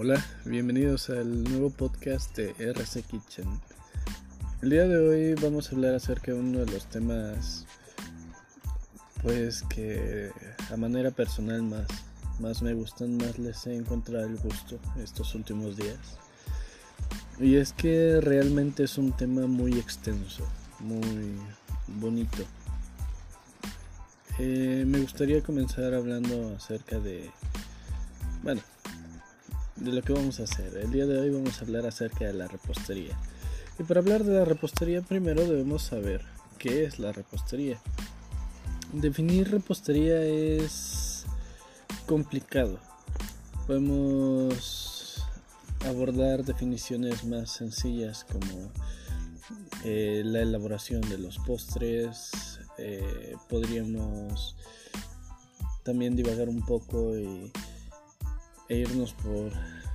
[0.00, 3.48] Hola, bienvenidos al nuevo podcast de RC Kitchen.
[4.62, 7.66] El día de hoy vamos a hablar acerca de uno de los temas
[9.24, 10.30] pues que
[10.70, 11.88] a manera personal más,
[12.38, 15.98] más me gustan, más les he encontrado el gusto estos últimos días.
[17.40, 20.46] Y es que realmente es un tema muy extenso,
[20.78, 21.32] muy
[21.88, 22.44] bonito.
[24.38, 27.32] Eh, me gustaría comenzar hablando acerca de,
[28.44, 28.60] bueno,
[29.80, 30.76] de lo que vamos a hacer.
[30.76, 33.16] El día de hoy vamos a hablar acerca de la repostería.
[33.78, 36.22] Y para hablar de la repostería primero debemos saber
[36.58, 37.80] qué es la repostería.
[38.92, 41.26] Definir repostería es
[42.06, 42.78] complicado.
[43.66, 45.22] Podemos
[45.86, 48.72] abordar definiciones más sencillas como
[49.84, 52.58] eh, la elaboración de los postres.
[52.78, 54.56] Eh, podríamos
[55.84, 57.52] también divagar un poco y
[58.68, 59.52] e irnos por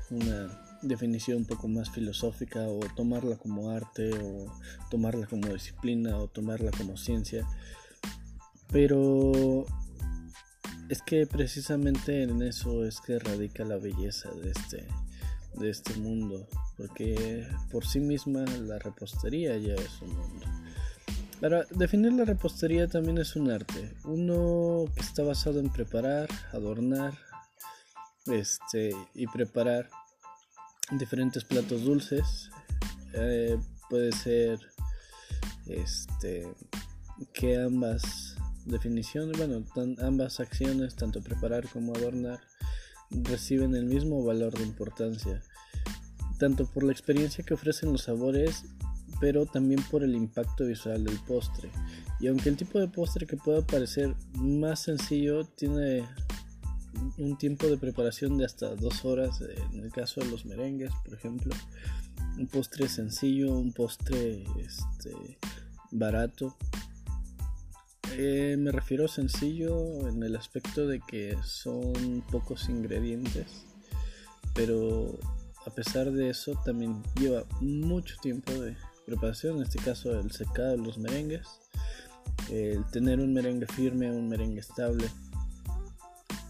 [0.10, 4.52] una definición un poco más filosófica o tomarla como arte o
[4.90, 7.48] tomarla como disciplina o tomarla como ciencia.
[8.72, 9.66] Pero
[10.90, 14.88] es que precisamente en eso es que radica la belleza de este,
[15.56, 20.46] de este mundo, porque por sí misma la repostería ya es un mundo.
[21.40, 27.14] Para definir la repostería también es un arte, uno que está basado en preparar, adornar,
[28.28, 29.90] este, y preparar
[30.92, 32.50] diferentes platos dulces.
[33.14, 33.58] Eh,
[33.90, 34.60] puede ser
[35.68, 36.48] este,
[37.34, 39.66] que ambas definiciones, bueno,
[40.02, 42.40] ambas acciones, tanto preparar como adornar,
[43.12, 45.42] reciben el mismo valor de importancia,
[46.40, 48.64] tanto por la experiencia que ofrecen los sabores,
[49.20, 51.70] pero también por el impacto visual del postre.
[52.20, 56.08] Y aunque el tipo de postre que pueda parecer más sencillo tiene
[57.18, 61.14] un tiempo de preparación de hasta dos horas en el caso de los merengues por
[61.14, 61.54] ejemplo.
[62.38, 65.40] Un postre sencillo un postre este,
[65.92, 66.56] barato.
[68.16, 73.66] Eh, me refiero sencillo en el aspecto de que son pocos ingredientes
[74.54, 75.18] pero
[75.66, 80.72] a pesar de eso también lleva mucho tiempo de preparación en este caso el secado
[80.72, 81.48] de los merengues
[82.52, 85.06] el tener un merengue firme un merengue estable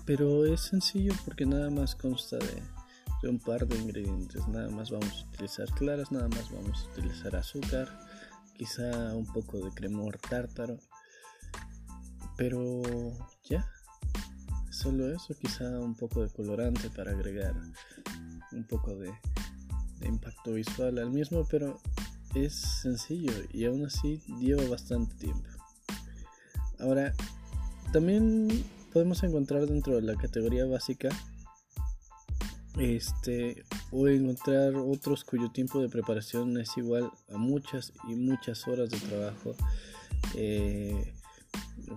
[0.05, 4.45] pero es sencillo porque nada más consta de, un par de ingredientes.
[4.49, 7.87] Nada más vamos a utilizar claras, nada más vamos a utilizar azúcar,
[8.53, 10.77] quizá un poco de cremor tártaro.
[12.35, 12.81] Pero
[13.45, 13.65] ya,
[14.69, 17.55] solo eso, quizá un poco de colorante para agregar
[18.51, 19.13] un poco de,
[19.99, 21.79] de impacto visual al mismo, pero
[22.35, 25.47] es sencillo y aún así lleva bastante tiempo.
[26.79, 27.13] Ahora,
[27.93, 28.49] también
[28.93, 31.09] podemos encontrar dentro de la categoría básica
[32.77, 38.89] este o encontrar otros cuyo tiempo de preparación es igual a muchas y muchas horas
[38.89, 39.55] de trabajo
[40.35, 41.13] eh,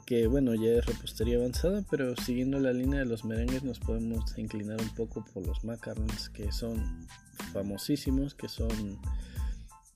[0.06, 4.37] que bueno ya es repostería avanzada pero siguiendo la línea de los merengues nos podemos
[4.37, 7.06] inclinar un poco por los macarons que son
[7.53, 8.99] famosísimos que son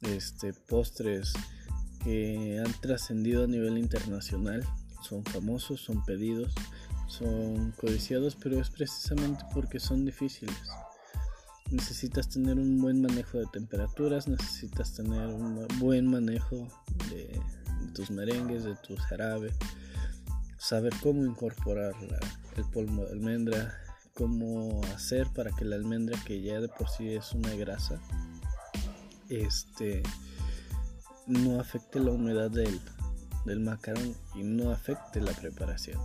[0.03, 1.35] este postres
[2.03, 4.65] que han trascendido a nivel internacional.
[5.03, 6.53] Son famosos son pedidos
[7.11, 10.57] son codiciados, pero es precisamente porque son difíciles.
[11.71, 16.69] Necesitas tener un buen manejo de temperaturas, necesitas tener un buen manejo
[17.11, 17.41] de,
[17.95, 19.53] tus merengues, de tu jarabe,
[20.59, 21.95] saber cómo incorporar
[22.57, 23.75] el polvo de almendra,
[24.15, 28.01] cómo hacer para que la almendra, que ya de por sí es una grasa,
[29.29, 30.03] este,
[31.27, 32.81] no afecte la humedad del,
[33.47, 36.01] del macarón y no afecte la preparación.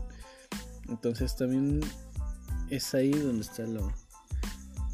[0.90, 1.81] Entonces también
[2.69, 3.91] es ahí donde está lo,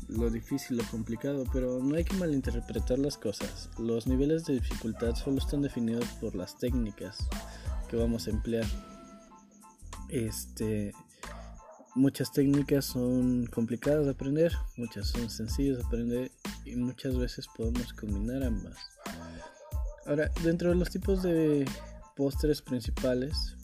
[0.08, 3.70] lo difícil, lo complicado, pero no hay que malinterpretar las cosas.
[3.78, 7.18] Los niveles de dificultad solo están definidos por las técnicas
[7.90, 8.66] que vamos a emplear.
[10.10, 10.94] Este,
[11.96, 16.32] muchas técnicas son complicadas de aprender, muchas son sencillas de aprender
[16.66, 18.78] y muchas veces podemos combinar ambas.
[20.06, 21.66] Ahora, dentro de los tipos de
[22.16, 23.56] postres principales,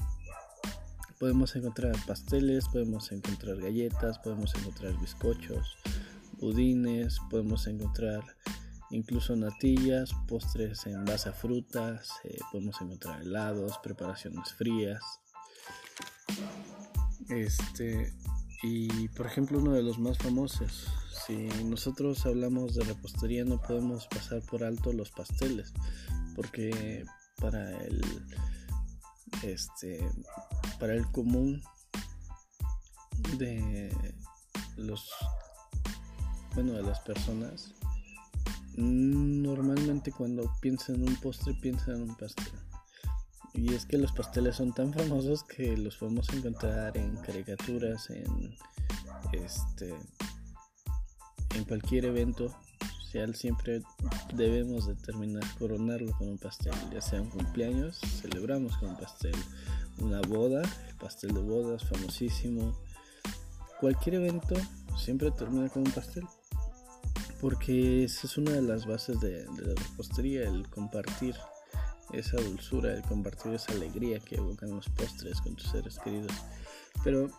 [1.19, 5.77] podemos encontrar pasteles, podemos encontrar galletas, podemos encontrar bizcochos,
[6.39, 8.23] budines, podemos encontrar
[8.91, 15.01] incluso natillas, postres en base a frutas, eh, podemos encontrar helados, preparaciones frías.
[17.29, 18.13] Este,
[18.63, 20.87] y por ejemplo, uno de los más famosos,
[21.25, 25.73] si nosotros hablamos de repostería, no podemos pasar por alto los pasteles,
[26.35, 27.05] porque
[27.37, 28.01] para el
[29.43, 30.09] este
[30.79, 31.61] para el común
[33.37, 33.91] de
[34.77, 35.09] los
[36.55, 37.73] bueno, de las personas,
[38.75, 42.53] normalmente cuando piensan en un postre piensan en un pastel.
[43.53, 48.55] Y es que los pasteles son tan famosos que los podemos encontrar en caricaturas, en
[49.33, 49.95] este
[51.55, 52.55] en cualquier evento
[53.01, 53.81] social siempre
[54.33, 59.35] debemos de terminar coronarlo con un pastel, ya sea un cumpleaños, celebramos con un pastel,
[59.99, 62.77] una boda, el pastel de bodas famosísimo,
[63.79, 64.55] cualquier evento
[64.97, 66.25] siempre termina con un pastel
[67.39, 71.35] porque esa es una de las bases de, la repostería, el compartir
[72.11, 76.31] esa dulzura, el compartir esa alegría que evocan los postres con tus seres queridos.
[77.03, 77.29] Pero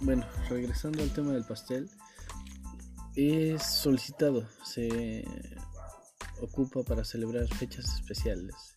[0.00, 1.88] bueno, regresando al tema del pastel,
[3.14, 5.24] es solicitado, se
[6.42, 8.76] ocupa para celebrar fechas especiales.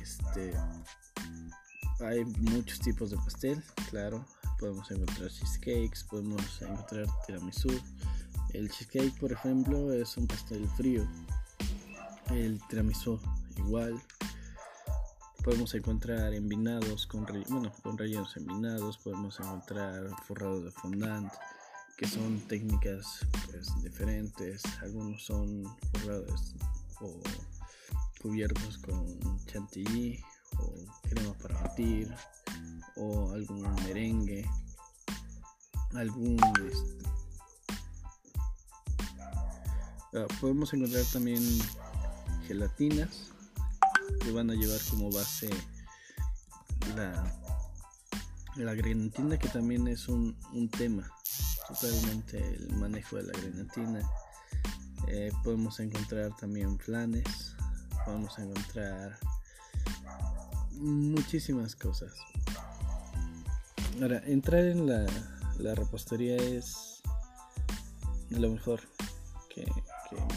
[0.00, 0.54] Este,
[2.00, 4.24] hay muchos tipos de pastel, claro.
[4.58, 7.70] Podemos encontrar cheesecakes, podemos encontrar tiramisú,
[8.52, 11.06] el cheesecake, por ejemplo, es un pastel frío.
[12.30, 13.20] El tiramisú
[13.58, 14.00] igual.
[15.44, 18.98] Podemos encontrar envinados con, bueno, con rellenos envinados.
[18.98, 21.32] Podemos encontrar forrados de fondant,
[21.96, 24.62] que son técnicas pues, diferentes.
[24.82, 26.54] Algunos son forrados
[27.00, 27.20] o
[28.20, 30.22] cubiertos con chantilly
[30.58, 30.74] o
[31.08, 32.14] crema para batir
[32.96, 34.48] o algún merengue
[35.94, 37.00] algún este,
[40.12, 41.40] Ah, podemos encontrar también
[42.48, 43.30] gelatinas
[44.20, 45.48] que van a llevar como base
[46.96, 47.32] la,
[48.56, 50.36] la grenatina que también es un,
[50.76, 51.08] tema
[51.68, 54.00] totalmente el manejo de la grenatina.
[55.06, 57.54] Eh, podemos encontrar también flanes
[58.04, 59.16] podemos encontrar
[60.80, 62.12] muchísimas cosas
[64.02, 65.06] ahora entrar en la,
[65.58, 67.02] la repostería es
[68.30, 68.80] lo mejor
[69.54, 69.66] que,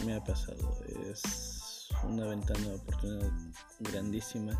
[0.04, 0.78] me ha pasado.
[1.10, 3.32] Es una ventana de oportunidad
[3.80, 4.56] grandísima,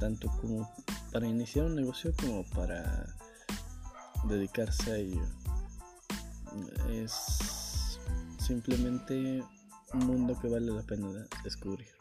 [0.00, 0.70] tanto como
[1.12, 3.06] para iniciar un negocio como para
[4.28, 5.22] dedicarse a ello.
[6.90, 7.98] Es
[8.38, 9.42] simplemente
[9.92, 11.95] un mundo que vale la pena descubrir.